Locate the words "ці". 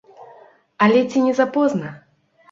1.11-1.21